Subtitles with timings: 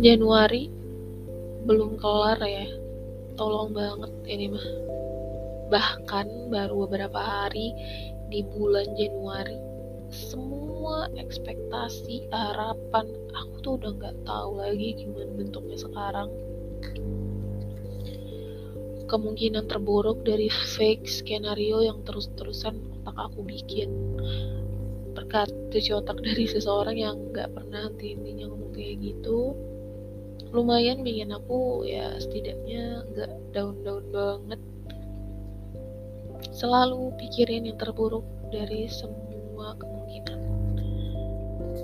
[0.00, 0.72] Januari
[1.68, 2.64] belum kelar ya.
[3.36, 4.64] Tolong banget ini mah.
[5.68, 7.76] Bahkan baru beberapa hari
[8.32, 9.60] di bulan Januari
[10.08, 13.04] semua ekspektasi harapan
[13.36, 16.32] aku tuh udah nggak tahu lagi gimana bentuknya sekarang.
[19.12, 23.92] Kemungkinan terburuk dari fake skenario yang terus-terusan otak aku bikin.
[25.12, 29.52] Berkat cuci otak dari seseorang yang nggak pernah henti-hentinya ngomong kayak gitu.
[30.56, 34.60] Lumayan bikin aku ya setidaknya gak daun-daun banget.
[36.48, 40.40] Selalu pikirin yang terburuk dari semua kemungkinan.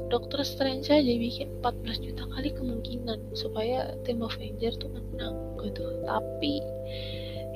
[0.08, 5.84] Dokter Strange aja bikin 14 juta kali kemungkinan supaya tim Avenger tuh menang gitu.
[6.02, 6.64] Tapi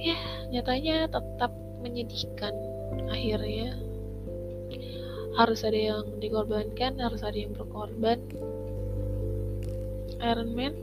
[0.04, 0.18] ya
[0.52, 1.50] nyatanya tetap
[1.82, 2.52] menyedihkan
[3.10, 3.74] akhirnya
[5.34, 8.22] harus ada yang dikorbankan harus ada yang berkorban.
[10.24, 10.74] Iron Man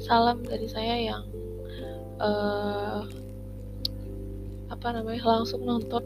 [0.00, 1.24] salam dari saya yang
[2.18, 3.06] uh,
[4.72, 6.02] apa namanya langsung nonton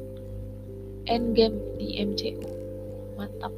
[1.08, 2.42] Endgame di MCU
[3.16, 3.54] mantap.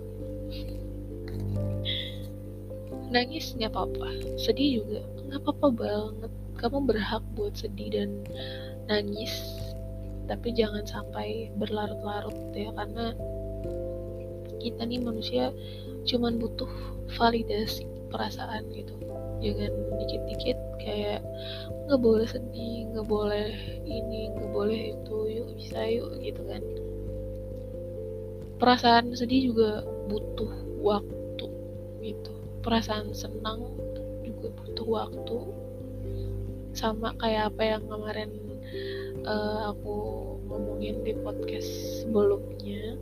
[3.10, 5.02] Nangis nggak apa-apa sedih juga.
[5.26, 6.32] Nggak apa-apa banget.
[6.62, 8.10] Kamu berhak buat sedih dan
[8.86, 9.32] nangis
[10.30, 13.18] tapi jangan sampai berlarut-larut ya karena
[14.62, 15.50] kita nih manusia
[16.06, 16.70] cuman butuh
[17.18, 17.82] validasi
[18.14, 18.94] perasaan gitu.
[19.42, 21.26] Jangan dikit-dikit kayak
[21.88, 23.50] nggak boleh sedih nggak boleh
[23.82, 26.62] ini nggak boleh itu yuk bisa yuk gitu kan.
[28.62, 31.46] Perasaan sedih juga butuh waktu
[32.06, 32.32] gitu.
[32.62, 33.66] Perasaan senang
[34.22, 35.38] juga butuh waktu.
[36.70, 38.30] Sama kayak apa yang kemarin
[39.26, 39.96] uh, aku
[40.48, 41.68] ngomongin di podcast
[42.04, 42.96] sebelumnya.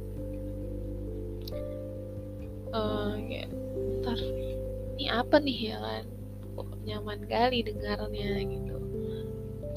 [2.74, 3.48] Uh, kayak
[4.02, 4.18] ntar.
[4.98, 6.04] Ini apa nih ya kan?
[6.88, 8.76] Nyaman kali dengarnya gitu.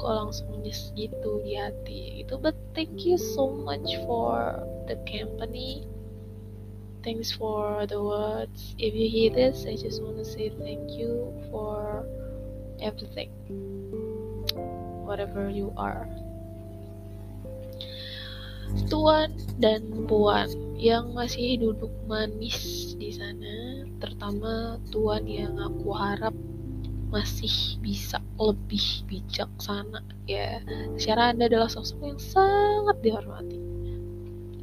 [0.02, 2.26] Kok langsung nyes gitu di hati.
[2.26, 5.86] Itu but thank you so much for the company.
[7.02, 8.78] Thanks for the words.
[8.78, 12.06] If you hear this I just want to say thank you for
[12.82, 13.30] everything.
[15.06, 16.10] Whatever you are
[18.88, 20.48] Tuan dan Puan
[20.80, 26.36] yang masih duduk manis di sana, terutama Tuan yang aku harap
[27.12, 30.64] masih bisa lebih bijaksana ya.
[30.96, 33.60] Secara anda adalah sosok yang sangat dihormati.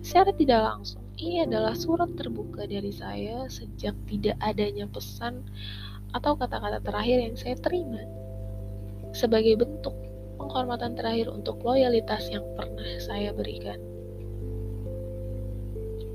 [0.00, 5.44] Secara tidak langsung ini adalah surat terbuka dari saya sejak tidak adanya pesan
[6.16, 8.00] atau kata-kata terakhir yang saya terima
[9.12, 9.92] sebagai bentuk
[10.40, 13.76] penghormatan terakhir untuk loyalitas yang pernah saya berikan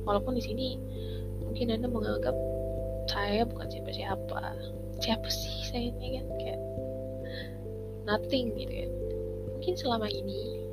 [0.04, 0.68] walaupun di sini
[1.44, 2.36] mungkin anda menganggap
[3.08, 4.42] saya bukan siapa-siapa.
[5.04, 6.26] Siapa sih saya ini kan?
[6.40, 6.62] Kayak
[8.08, 8.92] nothing gitu kan.
[9.60, 10.64] Mungkin selama ini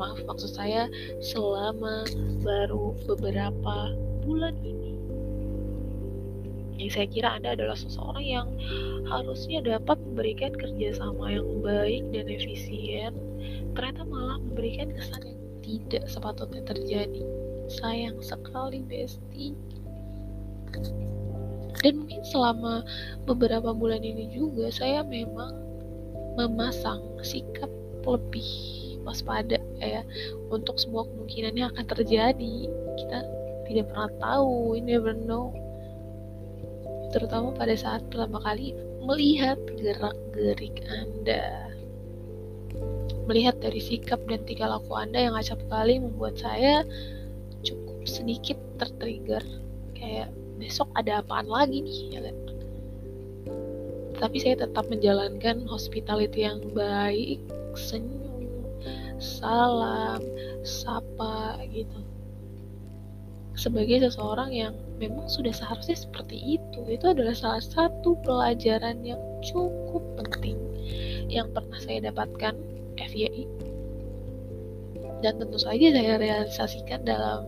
[0.00, 0.88] maaf maksud saya
[1.20, 2.08] selama
[2.40, 3.92] baru beberapa
[4.24, 4.96] bulan ini
[6.80, 8.48] yang saya kira Anda adalah seseorang yang
[9.04, 13.12] harusnya dapat memberikan kerjasama yang baik dan efisien
[13.76, 17.20] ternyata malah memberikan kesan yang tidak sepatutnya terjadi
[17.70, 19.54] sayang sekali bestie
[21.80, 22.84] dan mungkin selama
[23.24, 25.56] beberapa bulan ini juga saya memang
[26.36, 27.72] memasang sikap
[28.04, 30.04] lebih waspada ya
[30.52, 32.68] untuk semua kemungkinan yang akan terjadi.
[33.00, 33.18] Kita
[33.64, 35.56] tidak pernah tahu we never know.
[37.10, 41.72] Terutama pada saat pertama kali melihat gerak gerik anda.
[43.24, 46.84] Melihat dari sikap dan tingkah laku anda yang acap kali membuat saya
[48.04, 49.42] sedikit tertrigger
[49.96, 51.98] kayak besok ada apaan lagi nih?
[52.16, 52.36] Ya kan?
[54.20, 57.40] Tapi saya tetap menjalankan hospitality yang baik
[57.72, 58.44] senyum
[59.16, 60.20] salam
[60.64, 62.00] sapa gitu.
[63.56, 70.04] Sebagai seseorang yang memang sudah seharusnya seperti itu itu adalah salah satu pelajaran yang cukup
[70.20, 70.56] penting
[71.28, 72.56] yang pernah saya dapatkan
[73.00, 73.69] FYI
[75.20, 77.44] dan tentu saja saya realisasikan dalam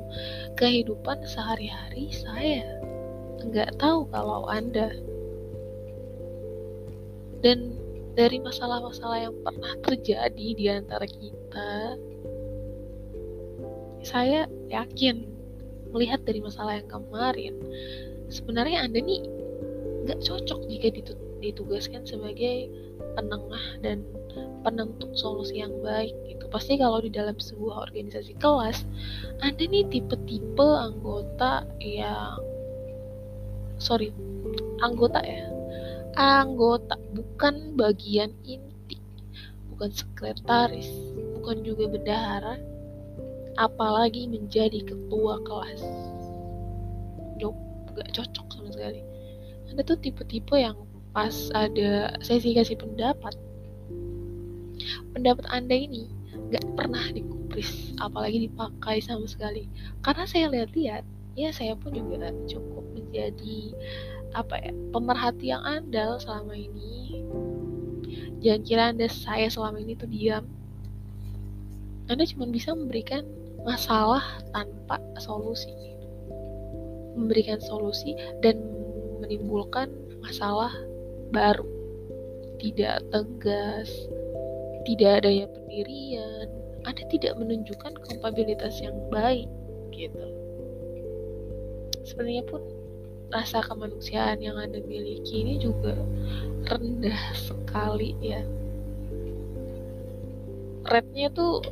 [0.61, 2.65] kehidupan sehari-hari saya
[3.43, 4.95] nggak tahu kalau Anda.
[7.43, 7.75] Dan
[8.15, 11.99] dari masalah-masalah yang pernah terjadi di antara kita,
[14.07, 15.27] saya yakin
[15.91, 17.59] melihat dari masalah yang kemarin,
[18.31, 19.21] sebenarnya Anda nih
[20.07, 20.89] nggak cocok jika
[21.43, 22.71] ditugaskan sebagai
[23.19, 24.07] penengah dan
[24.63, 26.47] penentu solusi yang baik gitu.
[26.49, 28.87] Pasti kalau di dalam sebuah organisasi kelas,
[29.43, 32.39] ada nih tipe-tipe anggota yang
[33.83, 34.15] sorry,
[34.81, 35.51] anggota ya,
[36.15, 38.97] anggota bukan bagian inti,
[39.75, 40.89] bukan sekretaris,
[41.41, 42.55] bukan juga bendahara,
[43.59, 45.83] apalagi menjadi ketua kelas.
[47.43, 47.59] Nope,
[47.99, 49.03] gak cocok sama sekali.
[49.73, 50.77] Ada tuh tipe-tipe yang
[51.13, 53.37] pas ada sesi kasih pendapat,
[55.13, 56.09] pendapat Anda ini
[56.53, 59.69] gak pernah dikupris, apalagi dipakai sama sekali.
[60.01, 61.05] Karena saya lihat-lihat,
[61.37, 63.77] ya saya pun juga cukup menjadi
[64.33, 67.21] apa ya pemerhati yang andal selama ini.
[68.41, 70.45] Jangan kira Anda saya selama ini tuh diam
[72.11, 73.23] anda cuma bisa memberikan
[73.63, 74.21] masalah
[74.51, 75.73] tanpa solusi.
[77.17, 78.13] Memberikan solusi
[78.45, 78.59] dan
[79.23, 79.89] menimbulkan
[80.21, 80.73] masalah
[81.33, 81.67] baru.
[82.63, 83.91] Tidak tegas,
[84.87, 86.47] tidak adanya pendirian,
[86.87, 89.51] Anda tidak menunjukkan kapabilitas yang baik
[89.91, 90.27] gitu.
[92.07, 92.63] Sebenarnya pun
[93.33, 95.97] rasa kemanusiaan yang Anda miliki ini juga
[96.69, 98.45] rendah sekali ya.
[100.87, 101.63] Rate-nya tuh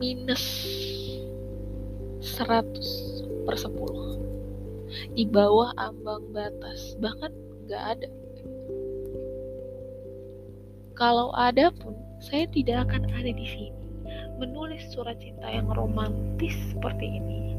[0.00, 0.42] minus
[2.24, 7.30] 100 per 10 di bawah ambang batas bahkan
[7.66, 8.08] nggak ada
[11.00, 13.80] kalau ada pun saya tidak akan ada di sini.
[14.36, 17.56] Menulis surat cinta yang romantis seperti ini.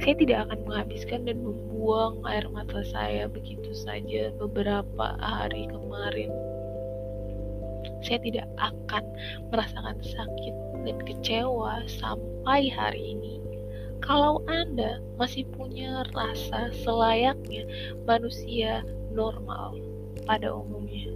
[0.00, 6.32] Saya tidak akan menghabiskan dan membuang air mata saya begitu saja beberapa hari kemarin.
[8.00, 9.04] Saya tidak akan
[9.52, 10.54] merasakan sakit
[10.88, 13.44] dan kecewa sampai hari ini.
[14.00, 17.68] Kalau Anda masih punya rasa selayaknya
[18.08, 18.80] manusia
[19.12, 19.76] normal
[20.24, 21.10] pada umumnya,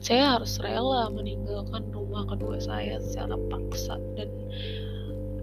[0.00, 4.32] saya harus rela meninggalkan rumah kedua saya secara paksa dan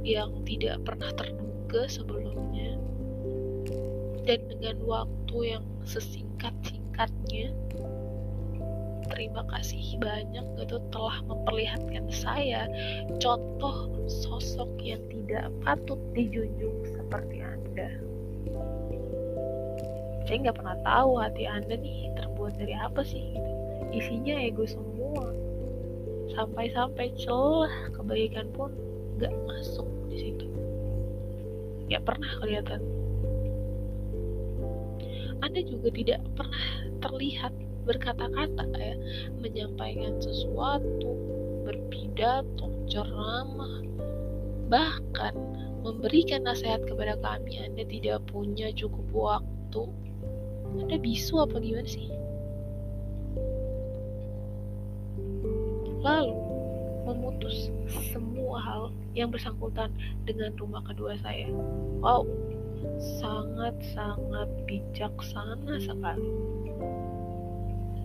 [0.02, 2.82] yang tidak pernah terduga sebelumnya
[4.26, 7.54] dan dengan waktu yang sesingkat-singkatnya
[9.14, 12.66] terima kasih banyak gitu telah memperlihatkan saya
[13.22, 17.90] contoh sosok yang tidak patut dijunjung seperti Anda.
[20.28, 23.67] Saya nggak pernah tahu hati Anda nih terbuat dari apa sih gitu.
[23.92, 25.32] Isinya ego semua.
[26.36, 28.72] Sampai-sampai celah kebaikan pun
[29.18, 30.48] nggak masuk di situ.
[31.88, 32.82] Nggak pernah kelihatan.
[35.42, 36.66] Anda juga tidak pernah
[37.00, 37.54] terlihat
[37.88, 38.96] berkata-kata ya
[39.40, 41.16] menyampaikan sesuatu
[41.64, 43.80] berpidato ceramah
[44.68, 45.32] bahkan
[45.88, 49.88] memberikan nasihat kepada kami Anda tidak punya cukup waktu
[50.84, 52.12] Anda bisu apa gimana sih
[56.04, 56.38] lalu
[57.08, 57.72] memutus
[58.12, 58.84] semua hal
[59.16, 59.90] yang bersangkutan
[60.28, 61.48] dengan rumah kedua saya.
[62.04, 62.28] Wow
[63.22, 66.32] sangat-sangat bijaksana sekali.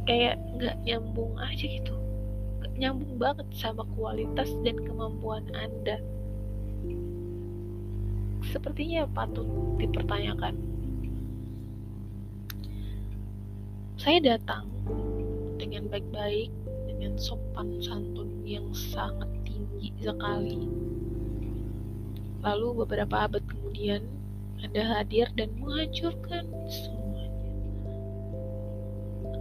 [0.05, 1.95] Kayak nggak nyambung aja gitu.
[2.61, 6.01] Nggak nyambung banget sama kualitas dan kemampuan anda.
[8.51, 9.47] Sepertinya patut
[9.79, 10.59] dipertanyakan.
[13.97, 14.67] Saya datang
[15.63, 16.51] dengan baik-baik
[17.03, 20.71] dengan sopan santun yang sangat tinggi sekali
[22.47, 24.07] lalu beberapa abad kemudian
[24.63, 27.03] anda hadir dan menghancurkan semua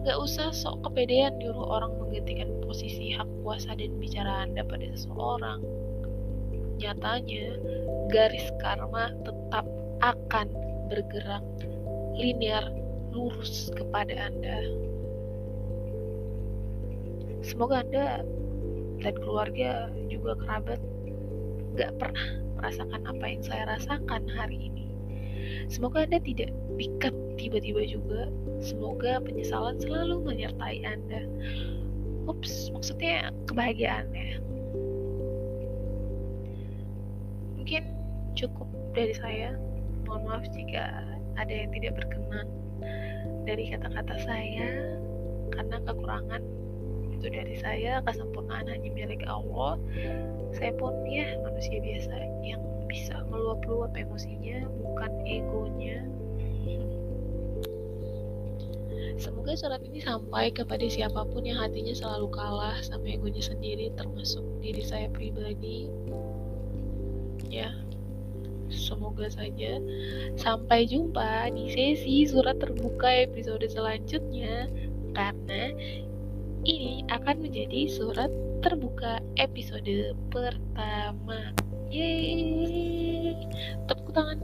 [0.02, 5.62] Gak usah sok kepedean nyuruh orang menggantikan posisi hak kuasa dan bicara Anda pada seseorang.
[6.82, 7.62] Nyatanya,
[8.10, 9.62] garis karma tetap
[10.02, 10.50] akan
[10.90, 11.46] bergerak
[12.18, 12.74] linear
[13.14, 14.58] lurus kepada Anda.
[17.42, 18.22] Semoga Anda
[19.02, 20.80] dan keluarga juga kerabat
[21.74, 22.28] gak pernah
[22.62, 24.86] merasakan apa yang saya rasakan hari ini.
[25.66, 28.30] Semoga Anda tidak pikat tiba-tiba juga.
[28.62, 31.26] Semoga penyesalan selalu menyertai Anda.
[32.30, 34.38] Ups, maksudnya kebahagiaannya.
[37.58, 37.84] Mungkin
[38.38, 39.58] cukup dari saya.
[40.06, 41.08] Mohon maaf jika
[41.40, 42.48] ada yang tidak berkenan
[43.50, 44.70] dari kata-kata saya
[45.56, 46.44] karena kekurangan
[47.22, 49.78] itu dari saya kesempurnaan hanya milik Allah.
[50.58, 56.02] Saya pun ya manusia biasa yang bisa meluap-luap emosinya bukan egonya.
[59.22, 64.42] Semoga surat ini sampai kepada siapa pun yang hatinya selalu kalah sama egonya sendiri, termasuk
[64.66, 65.94] diri saya pribadi.
[67.54, 67.70] Ya,
[68.74, 69.78] semoga saja.
[70.42, 74.66] Sampai jumpa di sesi surat terbuka episode selanjutnya
[75.14, 75.70] karena
[76.66, 78.30] ini akan menjadi surat
[78.62, 81.54] terbuka episode pertama.
[81.90, 83.36] Yeay.
[83.90, 84.40] Tepuk tangan.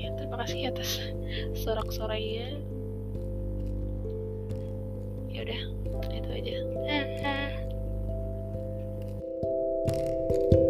[0.00, 0.98] Ya terima kasih atas
[1.62, 2.58] sorak-sorainya.
[5.32, 5.60] Ya udah
[6.12, 6.56] itu aja.
[10.32, 10.61] Thank you